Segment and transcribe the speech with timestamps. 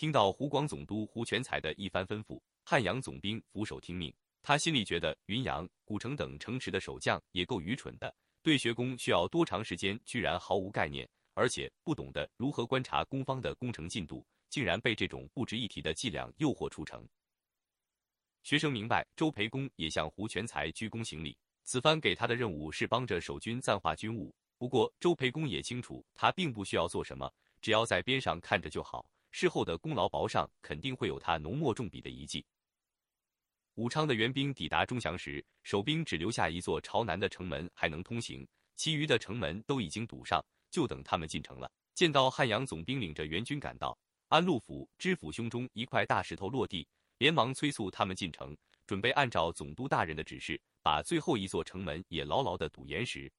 [0.00, 4.10] 听到湖广总督胡全才的一番吩咐，汉阳总兵俯首听命。
[4.40, 17.06] 他心里觉得云阳、古城等城池的守将也够愚蠢的，对学工需要多长时间居然毫无概念，而且不懂得如何观察攻方的工程进度，竟然被这种不值一提的伎俩诱惑出城。
[18.42, 21.36] 学生明白，周培公也向胡全才鞠躬行礼。
[21.64, 24.34] 此番给他的任务是帮着守军暂化军务。
[24.56, 27.30] 不过周培公也清楚，他并不需要做什么，
[27.60, 29.04] 只要在边上看着就好。
[29.30, 32.44] 事后的功劳薄上，肯定会有他浓墨重笔的遗迹。
[33.74, 38.46] 武昌的援兵抵达钟祥时，守兵只留下一座朝南的城门还能通行，
[38.76, 41.70] 其余的城门都已经堵上，就等他们进城了。
[41.94, 43.96] 见到汉阳总兵领着援军赶到，
[44.28, 46.86] 安陆府知府胸中一块大石头落地，
[47.18, 48.56] 连忙催促他们进城，
[48.86, 53.30] 准备按照总督大人的指示，把最后一座城门也牢牢的堵严实。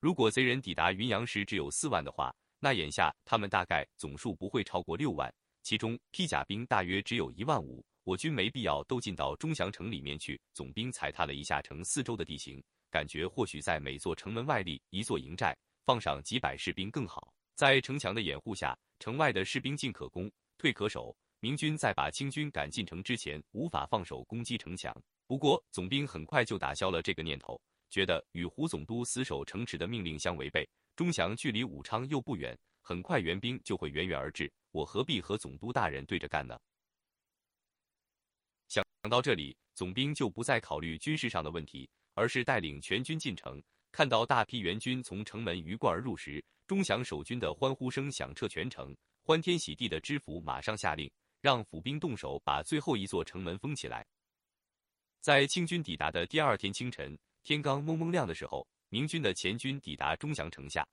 [0.00, 2.34] 如果贼人抵达云阳时只有四万的话，
[2.64, 5.34] 那眼下他们大概总数不会超过六万，
[5.64, 7.84] 其中披甲兵大约只有一万五。
[8.04, 10.40] 我军没必要都进到钟祥城里面去。
[10.54, 17.34] 总兵踩踏了一下城四周的地形，感觉或许在每座城门外立一座营寨，放上几百士兵更好。
[17.56, 21.12] 在城墙的掩护下，城外的士兵进可攻，退可守。
[21.40, 24.96] 明军在把清军赶进城之前，无法放手攻击城墙。
[25.26, 30.64] 不过总兵很快就打消了这个念头，觉得与胡总督死守城池的命令相违背。
[30.94, 36.58] 钟祥距离武昌又不远，很快援兵就会源源而至，我何必和总督大人对着干呢？
[38.68, 43.62] 想到这里，总兵就不再考虑军事上的问题，而是带领全军进城。
[43.90, 48.94] 看到大批援军从城门鱼贯而入时，钟祥守军的欢呼声响彻全城。
[49.22, 54.06] 欢天喜地的知府马上下令，让府兵动手把最后一座城门封起来。
[55.20, 58.66] 在清军抵达的第二天清晨，天刚蒙蒙亮的时候。
[58.92, 60.86] 明军的前军抵达钟祥城下，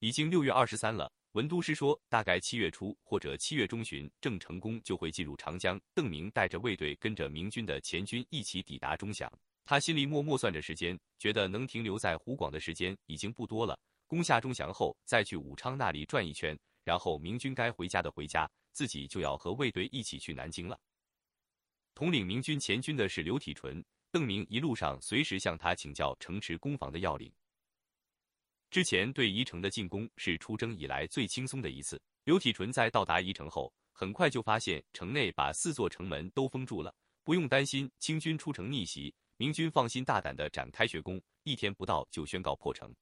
[0.00, 1.10] 已经六月二十三了。
[1.32, 5.80] 文都师说，大概七月初或者七月中旬，郑成功就会进入长江。
[5.94, 9.26] 邓明带着卫队跟着明军的前军一起抵达钟祥，
[9.64, 13.74] 他心里默默算着时间，觉得能停留在湖广的时间已经不多了。
[14.06, 16.54] 攻下钟祥后，再去武昌那里转一圈，
[16.84, 20.78] 然后明军该回家的回家，自己就要和卫队一起去南京了。
[21.94, 23.82] 统领明军前军的是刘体纯。
[24.12, 27.32] 邓明一路上随时向他请教城池攻防的要领。
[28.70, 32.00] 之前对宜城的进攻是出征以来最轻松的一次。
[32.24, 36.94] 刘体纯在到达宜城后，很快就发现城内把四座城门都封住了，
[37.24, 42.94] 不用担心清军出城逆袭，明军放心大胆的展开学攻，一天不到就宣告破城。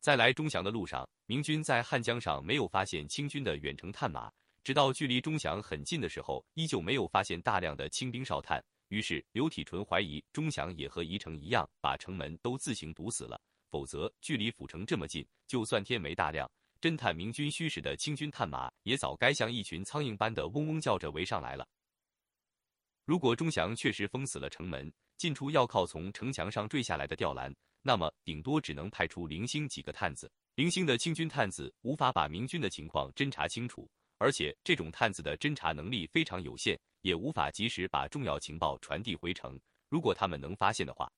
[0.00, 4.30] 在来钟祥的路上，明军在汉江上没有发现清军的远程探马，
[4.64, 8.62] 直到距离钟祥很近的时候，依旧没有发现大量的清兵哨探。
[8.88, 13.40] 于是刘体纯怀疑钟祥也和宜城一样，把城门都自行堵死了。
[13.70, 16.50] 否则，距离府城这么近，就算天没大亮，
[16.80, 21.68] 侦探明军虚实的清军探马也早该像一群苍蝇般的嗡嗡叫着围上来了。
[23.04, 30.30] 如果钟祥确实封死了城门，进出要靠从城墙上坠下来的吊篮，那么顶多只能派出零星几个探子。
[30.54, 36.78] 零星的清军探子无法把明军的情况侦查清楚，而且这种探子的侦查能力非常有限。
[37.02, 39.58] 也无法及时把重要情报传递回城。
[39.88, 41.10] 如果他们能发现的话，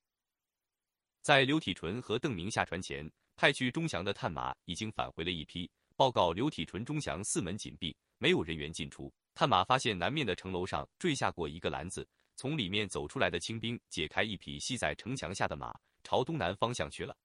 [1.22, 9.12] 在刘体纯和邓明下船前，派去钟祥的探马已经返回了一批，报告刘体纯：钟祥四门紧闭，没有人员进出。
[9.34, 17.16] 探马发现南面的城楼上坠下过一个篮子，从里面走出来的清兵解开一匹系在城墙下的马，朝东南方向去了。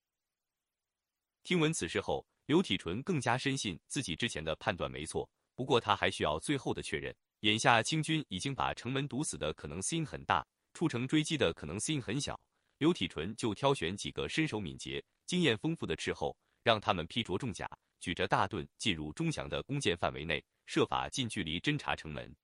[1.43, 7.15] 听闻此事后，刘体纯更加深信自己之前的判断没错，不过他还需要最后的确认。
[7.45, 12.39] 眼下清军已经把城门堵死的可能性很大，出城追击的可能性很小。
[12.79, 17.69] 刘体纯就挑选几个身手敏捷、经验丰富的斥候，让他们披着重甲，
[17.99, 22.35] 举着大盾进入钟祥的弓箭范围内，设法近距离侦察城门。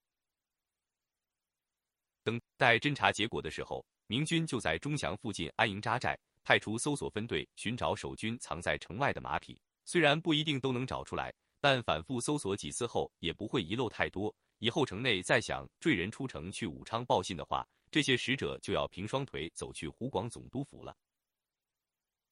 [2.24, 9.60] 等待侦察结果的时候，明军就在钟祥附近安营扎寨，派出搜索分队寻找守军藏在城外的马匹。
[9.84, 14.32] 虽然不一定都能找出来，但反复搜索几次后，也不会遗漏太多。
[14.62, 20.96] 以后城内再想坠人出城去武昌报信的话，这些使者就要凭双腿走去湖广总督府了。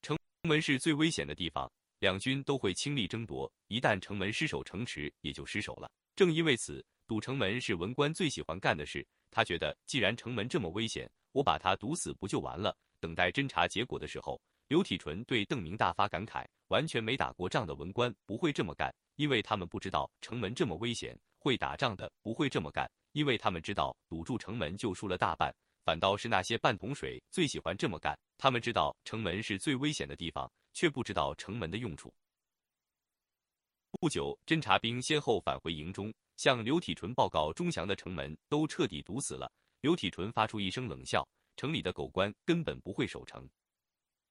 [0.00, 1.68] 城门是最危险的地方，
[1.98, 3.52] 两军都会倾力争夺。
[3.66, 5.90] 一旦城门失守，城池也就失守了。
[6.14, 9.04] 正因为此，堵城门是文官最喜欢干的事。
[9.28, 12.72] 他觉得，既然城门这么危险，我把它堵死不就完了？
[13.00, 21.18] 等待侦查结果的时候，刘体纯对邓明大发感慨：完全没打过仗的文官不会这么干，因为他们不知道城门这么危险。
[21.40, 25.52] 会打仗的不会这么干，因为他们知道堵住城门就输了大半。
[25.82, 28.16] 反倒是那些半桶水最喜欢这么干。
[28.36, 32.14] 他们知道城门是最危险的地方，却不知道城门的用处。
[33.98, 39.50] 不久，侦察兵先后返回营中，向刘体纯报告钟祥的城门都彻底堵死了。
[39.80, 41.26] 刘体纯发出一声冷笑
[41.56, 43.48] ：“城里的狗官根本不会守城。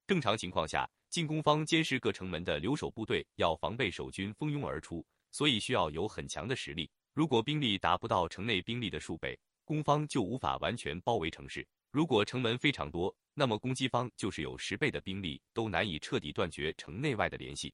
[0.08, 6.90] 正常情况下，进攻方监视各城门的留守部队要防备守军蜂拥而出，所以需要有很强的实力。
[7.20, 11.68] 如果兵力达不到城内兵力的数倍，攻方就无法完全包围城市。
[11.92, 17.74] 如果城门非常多，那么攻击方就是有十倍的兵力都难以彻底断绝城内外的联系。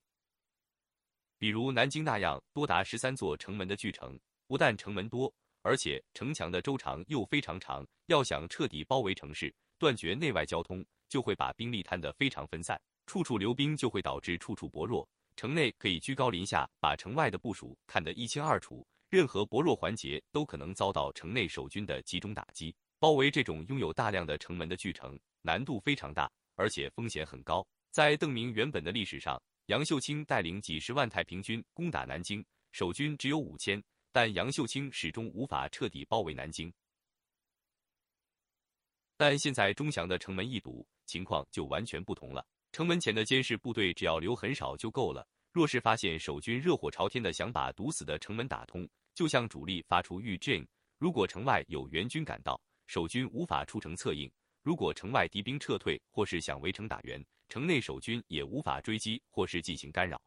[1.38, 5.32] 比如南京那样多达十三座城门的巨城，不但城门多，
[5.62, 15.08] 而且城墙的周长又非常长，要想彻底包围城市，断绝内外交通，就会把兵力摊得非常分散，处处留兵就会导致处处薄弱。
[15.36, 18.84] 城内可以居高临下把城外的部署看得一清二楚。
[19.16, 22.76] 任何薄弱环节都可能遭到城内守军的集中打击。
[23.00, 27.66] 包围这种拥有大量的城门的巨城，难度非常大，而且风险很高。
[27.92, 33.82] 在邓明原本的历史上，杨秀清带领几十万太平军攻打南京，守军只有五千，
[34.12, 36.70] 但杨秀清始终无法彻底包围南京。
[39.16, 42.46] 但现在钟祥的城门一堵，情况就完全不同了。
[42.74, 45.26] 城门前的监视部队只要留很少就够了。
[45.54, 48.86] 若是发现守军热火朝天的想把堵死的城门打通，
[49.16, 50.68] 就向主力发出预警。
[51.00, 54.30] 如果城外有援军赶到，守军无法出城策应；
[54.62, 60.22] 如果城外敌兵撤退或是想围城打援，城内守军也无法追击或是进行干扰。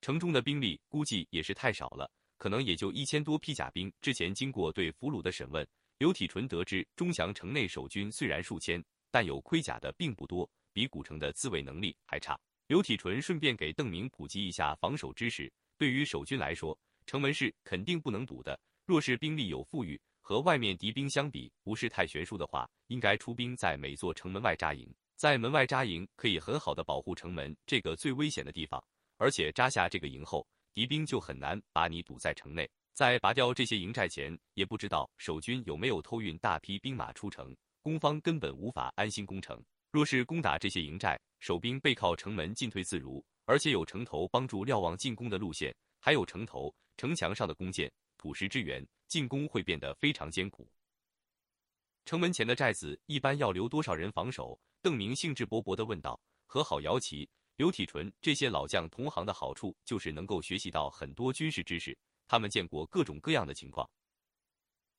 [0.00, 3.92] 城中的兵力估计也是太少了，可能也就一千多披甲兵。
[4.00, 5.66] 之前经过对俘虏的审问，
[5.98, 12.38] 刘体纯得知，钟祥城内守军虽然数千，但有盔甲的并不多，比古城的自卫能力还差。
[12.66, 15.52] 刘体纯顺便给邓明普及一下防守知识。
[15.82, 18.56] 对于守军来说，城门是肯定不能堵的。
[18.86, 24.88] 若是兵力有富裕，和外面敌兵相比不是太悬殊的话，应该出兵在每座城门外扎营。
[25.16, 28.80] 在门外扎营可以很好的保护城门这个最危险的地方。
[29.16, 32.70] 而且扎下这个营后，敌兵就很难把你堵在城内。
[32.92, 39.60] 在拔掉这些营寨前，也不知道守军有没有偷运大批兵马出城，攻方根本无法安心攻城。
[39.90, 50.70] 若是攻打这些营寨，守兵背靠城门进退自如，而且有城头帮助瞭望进攻的路线，还有城头、城墙上的弓箭、土石支援，进攻会变得非常艰苦。
[52.04, 54.58] 城门前的寨子一般要留多少人防守？
[54.80, 56.20] 邓明兴致勃勃地问道。
[56.46, 61.96] 和好姚旗、刘体纯这些老将同行的好处就是能够学习到很多军事知识，
[62.26, 63.88] 他们见过各种各样的情况。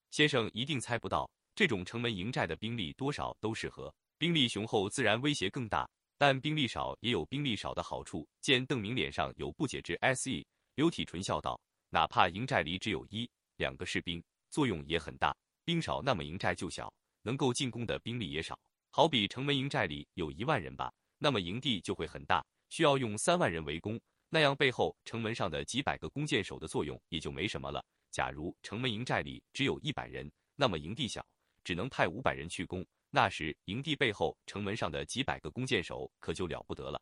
[0.09, 3.93] 先生一定猜不到，这种城门营寨的兵力多少都适合。
[4.17, 5.87] 兵力雄厚，自然威胁更大，
[6.25, 8.25] 但兵力少也有兵力少的好处。
[8.39, 10.41] 见邓明脸上有不解之 se，
[10.75, 11.59] 刘体纯笑道
[11.91, 15.35] ：“哪怕营寨里只有一两个士兵，作用也很大。
[15.65, 16.89] 兵少，那么营寨就小，
[17.23, 18.57] 能够进攻的兵力也少。
[18.89, 23.99] 好比城门营寨里有一万人吧，那么营地就会很大，需要用三万人围攻，
[24.29, 27.83] 那样背后城门上的几百个弓箭手的作用也就没什么了。
[28.11, 31.21] 假如城门营寨里只有一百人，那么营地小，
[31.65, 32.81] 只能派五百人去攻。”
[33.15, 36.99] 那时，营地背后城门上的几百个弓箭手可就了不得了。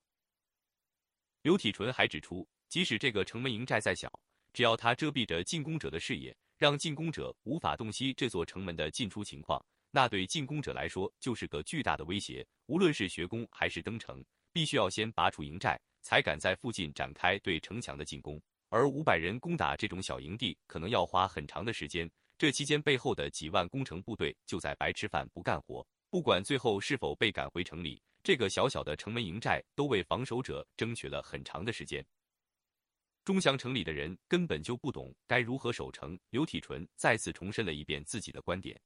[1.42, 4.12] 刘体纯还指出，即使这个城门营寨再小，
[4.52, 12.46] 只要它遮蔽着进攻者的视野，让进攻者无法洞悉这座城门的进出情况，那对进攻者来说就是个巨大的威胁。
[12.66, 14.22] 无论是学攻还是登城，
[14.52, 18.38] 必须要先拔除营寨，才敢在附近展开对城墙的进攻。
[18.68, 22.12] 而五百人攻打这种小营地，可能要花很长的时间。
[22.38, 25.88] 这期间，背后的几万攻城部队就在白吃饭不干活。
[26.12, 32.06] 不管最后是否被赶回城里，这个小小的城门营寨都为防守者争取了很长的时间。
[33.24, 36.20] 钟祥城里的人根本就不懂该如何守城。
[36.30, 38.78] 刘体纯再次重申了一遍自己的观点。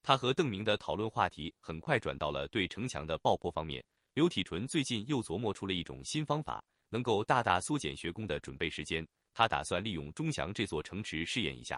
[0.00, 3.84] 他和邓明的讨论话题很快转到了对城墙的爆破方面。
[4.14, 9.04] 刘体纯最近又琢磨出了一种新方法，能够大大缩减学工的准备时间。
[9.34, 11.76] 他打算利用钟祥这座城池试验一下。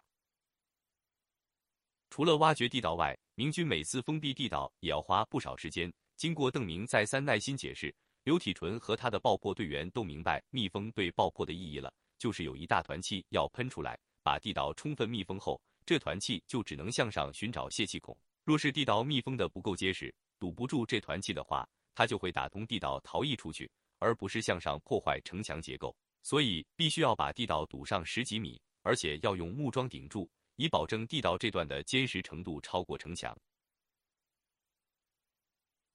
[2.11, 5.90] 除了挖掘地道外，明军每次封闭地道也要花不少时间。
[6.17, 11.90] 经过邓明再三耐心解释，刘体纯和他的爆破队员都明白密封对爆破的意义了。
[12.19, 18.14] 就是有一大团气要喷出来，把地道充分密封后，这团气就只能向上寻找泄气孔。
[18.45, 25.97] 若是地道密封的不够结实，堵不住这团气的话，它就会打通地道逃逸出去，而不是向上破坏城墙结构。
[26.25, 30.29] 所以必须要把地道堵上十几米，而且要用木桩顶住。
[30.61, 33.35] 以保证地道这段的坚实程度超过城墙。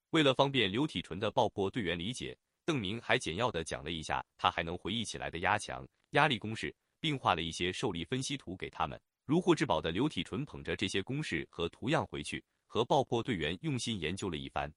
[0.09, 8.99] 为了方便刘体纯的爆破队员理解，邓明还简要的讲了一下他还能回忆起来的压强、压力公式，并画了一些受力分析图给他们。
[9.23, 14.73] 如获至宝的刘体纯捧着这些公式和图样回去，和爆破队员用心研究了一番。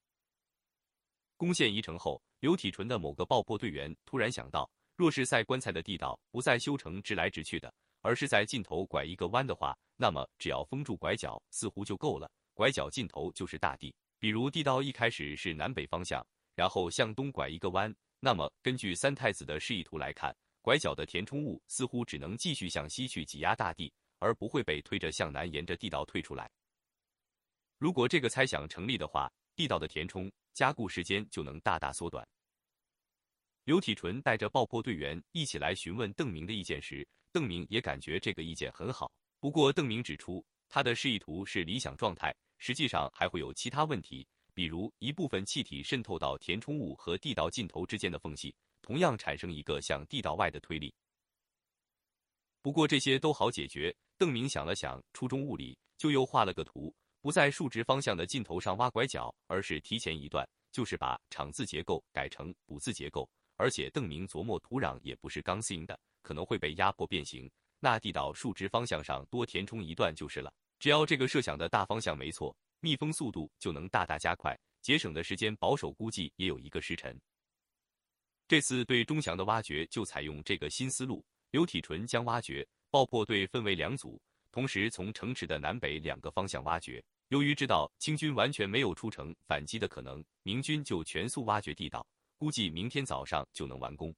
[1.35, 12.29] 攻陷宜城后，刘体纯的某个爆破队员突然想到，若是赛棺材的地道不再修成直来直去的，而是在尽头拐一个弯的话，那么只要封住拐角，似乎就够了。
[12.53, 13.93] 拐角尽头就是大地。
[14.19, 26.51] 比如地道一开始是南北方向，然后向东拐一个弯，那么根据三太子的示意图来看，拐角的填充物似乎只能继续向西去挤压大地，而不会被推着向南沿着地道退出来。
[27.77, 32.27] 如果这个猜想成立的话，地道的填充加固时间就能大大缩短。
[33.63, 39.11] 刘体纯带着爆破队员一起来询问邓明的意见时，邓明也感觉这个意见很好。
[39.39, 42.35] 不过邓明指出，他的示意图是理想状态。
[42.57, 50.93] 实际上还会有其他问题，比如一部分气体渗透到填充物和地道尽头之间的缝隙，同样产生一个向地道外的推力。
[52.61, 53.95] 不过这些都好解决。
[54.17, 63.29] 邓明想了想，初中物理，就又画了个图，不在竖直方向的尽头上挖拐角，而是提前一段，就是把场字结构改成补字结构。
[63.55, 67.49] 而且邓明琢磨，土壤也不是刚性的，可能会被压迫变形，
[67.79, 70.53] 那地道竖直方向上多填充一段就是了。
[70.79, 77.19] 只要这个设想的大方向没错，密封速度就能大大加快，节省的时间保守估计也有一个时辰。
[78.47, 84.19] 这次对钟祥的挖掘就采用这个新思路，刘体纯将挖掘爆破队分为两组，
[84.51, 87.03] 同时从城池的南北两个方向挖掘。
[87.27, 92.03] 由于知道清军完全没有出城反击的可能，明军就全速挖掘地道，
[92.37, 94.15] 估计明天早上就能完工。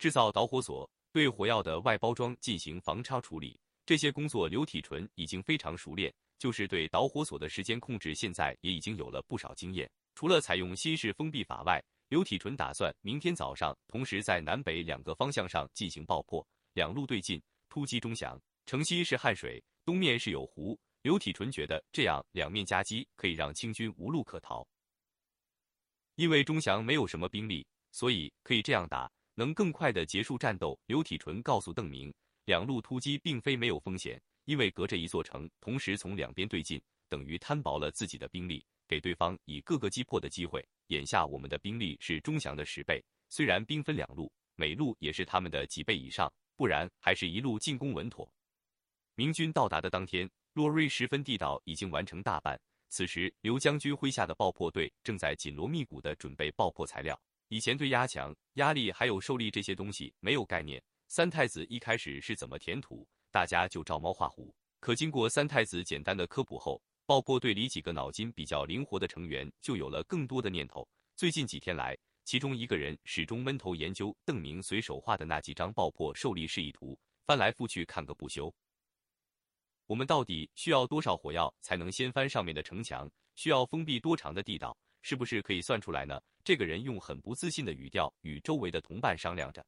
[0.00, 3.60] 制造导火索，对火药的外包装进行防超处理。
[3.84, 9.90] 这些工作刘体纯已经非常熟练，就是对导火索的时间控制，现在也已经有了不少经验。
[10.14, 11.78] 除了采用新式封闭法外，
[12.08, 17.38] 刘体纯打算明天早上同时在南北两个方向上进行爆破，两路对进，
[17.68, 18.40] 突击钟祥。
[18.64, 20.80] 城西是汉水，东面是有湖。
[21.02, 24.66] 刘体纯觉得这样两面夹击可以让清军无路可逃。
[26.14, 30.78] 因为钟祥没有什么兵力，所以可以这样打，能更快的结束战斗。
[30.84, 32.12] 刘体纯告诉邓明。
[32.44, 36.78] 两路突击并非没有风险，因为隔着一座城，同时从两边对进，
[37.08, 40.62] 等于摊薄了自己的兵力，给对方以各个击破的机会。
[40.88, 48.30] 眼下我们的兵力是钟祥的十倍，虽然兵分两路，每路也是他们的几倍以上，不然还是一路进攻稳妥。
[49.14, 57.18] 明军到达的当天，洛瑞十分地道已经完成大半，此时刘将军麾下的爆破队正在紧锣密鼓地准备爆破材料。
[57.50, 60.80] 以前对压强、压力还有受力这些东西没有概念。
[61.08, 64.54] 三太子一开始是怎么填土，大家就照猫画虎。
[64.78, 70.88] 可经过三太子简单的科普后，爆破队里几个脑筋比较灵活的成员就有了更多的念头。
[71.16, 78.54] 最近几天来，其中一个人始终闷头研究邓明随手画的那几张爆破受力示意图，翻来覆去看个不休。
[79.86, 83.10] 我们到底需要多少火药才能掀翻上面的城墙？
[83.34, 84.78] 需要封闭多长的地道？
[85.02, 86.20] 是不是可以算出来呢？
[86.42, 89.64] 这个人用很不自信的语调与周围的同伴商量着。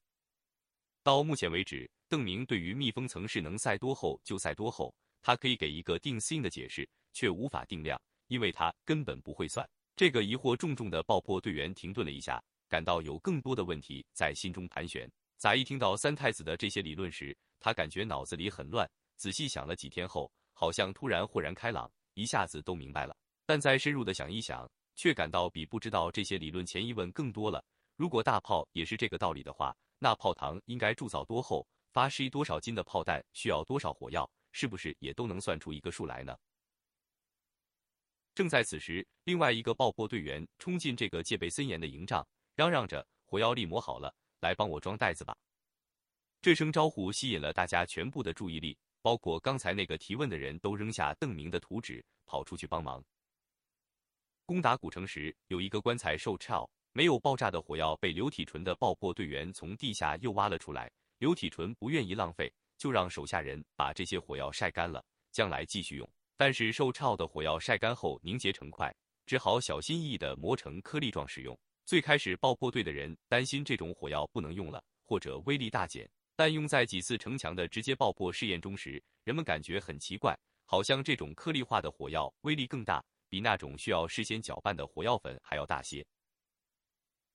[1.03, 9.69] 到目前为止，邓明对于密封层是能塞多厚就塞多厚，他可以给一个定性的解释，却无法定量，因为他根本不会算。
[9.97, 15.11] 这个疑惑重重的爆破队员停顿了一下，感到有更多的问题在心中盘旋。
[15.37, 18.89] 咋一听到三太子的这些理论时，他感觉脑子里很乱。
[19.17, 23.17] 仔细想了几天后，好像突然豁然开朗，一下子都明白了。
[23.45, 27.65] 但再深入的想一想，却感到比不知道这些理论前疑问更多了。
[27.97, 36.37] 如果大炮也是这个道理的话，那炮膛应该铸造多厚，发射多少斤的炮弹需要多少火药，是不是也都能算出一个数来呢？
[38.35, 45.37] 正在此时，另外一个爆破队员冲进这个戒备森严的营帐，嚷嚷着：“火药力磨好了，来帮我装袋子吧！”
[46.41, 53.05] 这声招呼吸引了大家全部的注意力，包括刚才那个提问的人都扔下邓明的图纸，跑出去帮忙。
[54.45, 56.69] 攻打古城时，有一个棺材受撬。
[56.95, 60.91] 没有爆炸的火药被刘体纯的爆破队员从地下又挖了出来。
[61.19, 66.11] 刘体纯不愿意浪费，就让手下人把这些火药晒干了，将来继续用。
[66.37, 68.95] 但是受潮的火药晒干后凝结成块，
[69.25, 71.59] 只好小心翼翼地磨成颗粒状使用。
[71.87, 76.09] 最开始爆破队的人担心这种火药不能用了，或者威力大减。
[76.37, 86.07] 但用在几次城墙的直接爆破试验中时，人们感觉很奇怪，好像这种颗粒化的火药威力更大，比那种需要事先搅拌的火药粉还要大些。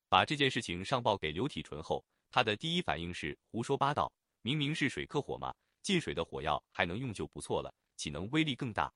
[0.08, 4.14] 把这件事情上报给刘体纯后，他的第一反应是胡说八道，
[4.44, 5.52] 明明是水克火嘛，
[5.82, 8.94] 进水的火药还能用就不错了，岂能威力更大？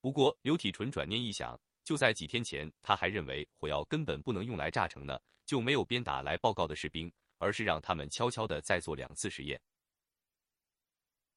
[0.00, 9.60] 不过刘体纯转念一想，就在几天前，他还认为火药根本不能用来炸城呢，就没有鞭打来报告的士兵，而是让他们悄悄的再做两次实验。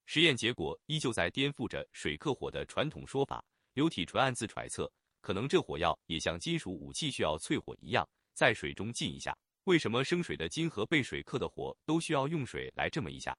[0.05, 3.43] 实验结果依旧在颠覆着水克火的传统说法。
[3.73, 8.07] 刘体纯暗自揣测，可能这火药也像金属武器需要淬火一样。
[8.33, 13.37] 在水中浸一下，为什么生水的金和被水克的火都需要用水来这么一下？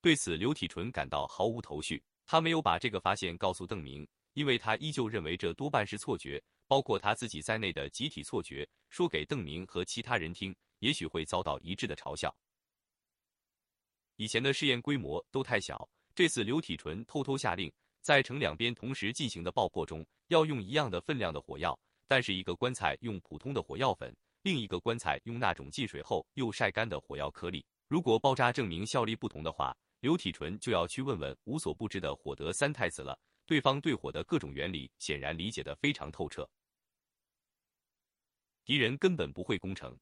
[0.00, 2.02] 对此，刘体纯感到毫无头绪。
[2.24, 8.68] 他没有把这个发现告诉邓明，因为他依旧认为这多半是错觉，包括他自己在内的集体错觉。
[8.90, 12.34] 说给邓明和其他人听，也许会遭到一致的嘲笑。
[14.16, 17.72] 以前的试验规模都太小，这次刘体纯偷偷下令，
[18.08, 24.16] 在城两边同时进行的爆破中，要用一样的分量的火药，但是一个棺材用普通的火药粉。
[24.44, 33.14] 另一个棺材用那种浸水后又晒干的火药颗粒，如果爆炸证明效力不同的话，刘体纯就要去问问无所不知的火德三太子了。
[33.44, 36.48] 对方对火的各种原理显然理解的非常透彻，
[38.64, 39.94] 敌人根本不会攻城。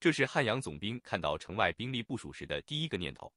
[0.00, 3.32] 这是汉阳总兵看到城外兵力部署时的第一个念头。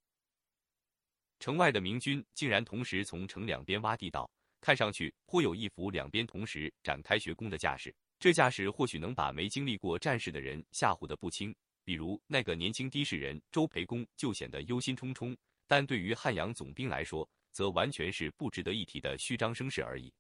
[1.44, 4.32] 城外的明军竟然同时从城两边挖地道，
[4.62, 7.94] 看上去颇有一副两边同时展开学攻的架势。
[8.18, 15.36] 这架势或许能把没经历过战事的人吓唬得不轻，比如那个年轻的士人周培公就显得忧心忡忡，
[15.68, 20.14] 但对于汉阳总兵来说，则完全是不值得一提的虚张声势而已。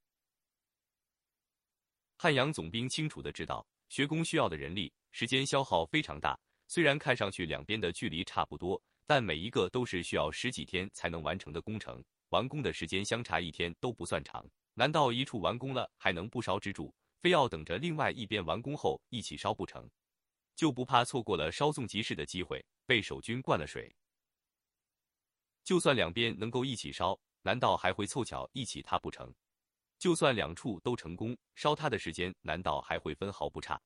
[2.17, 6.37] 汉阳总兵清楚的知道，学工需要的人力、时间消耗非常大，
[6.67, 14.43] 虽然看上去两边的距离差不多，但每一个都是需要十几天才能完成的工程，完工的时间相差一天都不算长。
[14.73, 16.91] 难道一处完工了还能不烧支柱？
[17.21, 19.87] 非要等着另外一边完工后一起烧不成，
[20.55, 23.95] 就不怕错过了稍纵即逝的机会，被守军灌了水。
[25.63, 29.31] 就算两边能够一起烧，难道还会凑巧一起塌不成？
[29.99, 33.79] 就算两处都成功，烧塌的时间难道还会分毫不差？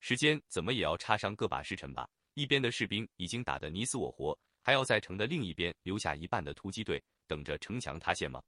[0.00, 2.08] 时间怎么也要差上个把时辰吧？
[2.32, 8.42] 一边的士兵已经打得你死我活，还要在城的另一边留下一半的突击队，等着城墙塌陷吗？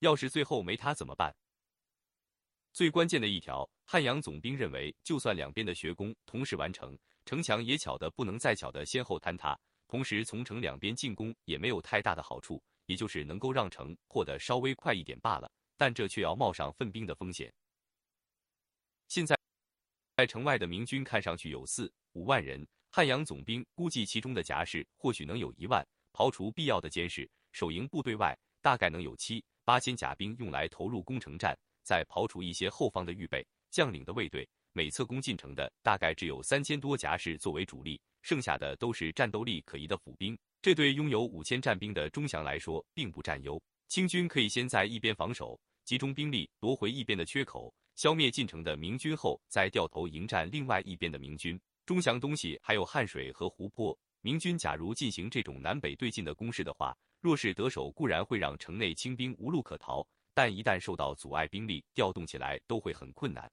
[0.00, 1.32] 要是最后没塌怎么办？
[2.72, 9.56] 最关键的一条，汉阳总兵认为，就算两边的学工同时完成，城墙也巧的不能再巧的先后坍塌，
[9.86, 15.48] 同时从城两边进攻也没有太大的好处，也就是能够让城破得稍微快一点罢了。
[15.76, 17.52] 但这却要冒上奋兵的风险。
[19.06, 19.38] 现在，
[20.16, 31.58] 在城外的明军看上去有四五万人，汉阳总兵估计其中的甲士或许能有一万，刨除必要的监视守营部队外，大概能有七八千甲兵用来投入攻城战。
[31.82, 40.38] 再刨除一些后方的预备将领的卫队，每侧攻进城的大概只有三千多甲士作为主力，剩下的都是战斗力可疑的府兵。
[40.62, 43.60] 这对拥有五千战兵的钟祥来说并不占优。
[43.88, 51.60] 清军可以先在一边防守，集中兵力夺回一边的缺口，消灭进城的明军后，再掉头迎战另外一边的明军。
[51.86, 60.06] 钟祥东西还有汉水和湖泊，明军假如进行这种南北对进的攻势的话，若是得手，固然会让城内清兵无路可逃。
[60.32, 63.50] 但一旦受到阻碍，兵力调动起来都会很困难。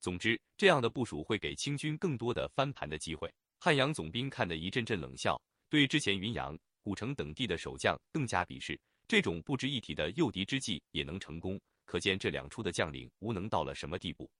[0.00, 3.32] 总之，这样的部署会给清军更多的翻盘的机会。
[3.60, 8.80] 汉阳总兵看得一阵阵冷笑，对之前云阳、古城等地的守将更加鄙视。
[9.06, 14.30] 这种不值一提的诱敌之计也能成功，可见这两处的将领无能到了什么地步。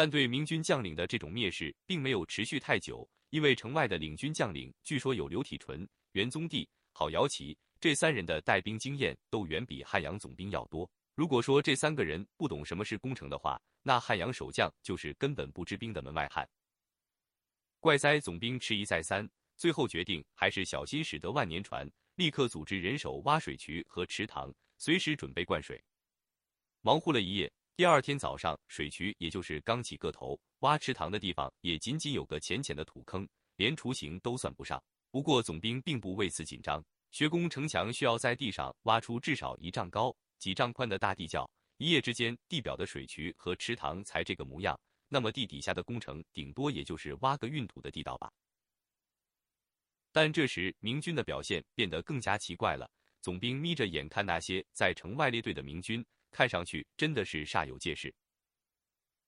[0.00, 7.54] 但对明军将领的这种蔑视并没有持续太久，因为城外的领军将领据说有刘体纯、元宗帝、郝瑶琪。
[7.78, 10.90] 这三人的带兵经验都远比汉阳总兵要多。
[11.14, 16.48] 如果说这三个人不懂什么是攻城的话，那汉阳守将就是根本不知兵的门外汉。
[17.78, 18.18] 怪哉！
[18.18, 25.78] 总兵迟疑再三，最后决定还是小心驶得万年船，立刻组织人手挖水渠和池塘，随时准备灌水。
[26.80, 34.78] 忙活了一夜，第二天早上，水渠也就是刚起个头，挖池塘的地方也仅仅有个浅浅的土坑，连雏形都算不上。
[35.10, 36.84] 不过总兵并不为此紧张。
[37.10, 48.30] 学工城墙需要在地上挖出至少一丈高、几丈宽的大地窖，一夜之间地表的水渠和池塘才这个模样，那么地底下的工程顶多也就是挖个运土的地道吧。
[50.12, 52.86] 但这时明军的表现变得更加奇怪了，
[53.22, 58.14] 总兵眯着眼看那些在城外列队的明军，看上去真的是煞有介事。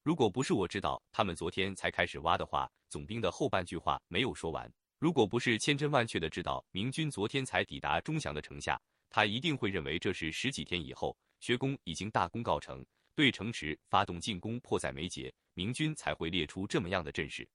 [0.03, 4.73] 如果不是我知道他们昨天才开始挖的话，总兵的后半句话没有说完。
[4.99, 12.85] 如果不是千真万确的知道明军昨天才抵达钟祥的城下，他一定会认为这是十几天以后，学工已经大功告成，
[13.15, 17.49] 对城池发动进攻迫在眉睫，明军才会列出这么样的阵势。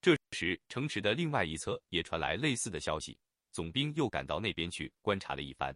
[0.00, 3.16] 这时，城池的另外一侧也传来类似的消息，
[3.52, 5.74] 总兵又赶到那边去观察了一番。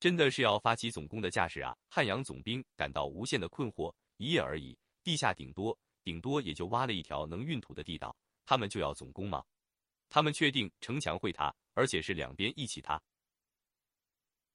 [0.00, 1.76] 真的是要发起总攻的架势啊！
[1.88, 3.92] 汉阳总兵感到无限的困惑。
[4.16, 8.16] 一夜而已，地下顶多顶多也就挖了一条能运土的地道。
[8.46, 9.44] 他们就要总攻吗？
[10.08, 13.00] 他们确定城墙会塌，而且是两边一起塌。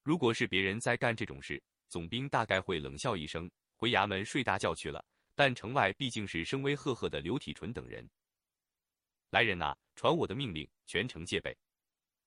[0.01, 5.03] 如果是别人在干这种事，总兵大概会冷笑一声，回衙门睡大觉去了。
[5.36, 8.10] 但城外毕竟是声威赫赫的刘体纯等人。
[9.29, 11.56] 来人呐，传我的命令，全城戒备。